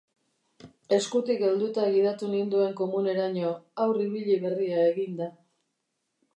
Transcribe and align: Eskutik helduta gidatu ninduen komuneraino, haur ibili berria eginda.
Eskutik 0.97 1.43
helduta 1.49 1.83
gidatu 1.97 2.31
ninduen 2.33 2.75
komuneraino, 2.81 3.53
haur 3.85 4.03
ibili 4.09 4.41
berria 4.49 4.91
eginda. 4.93 5.33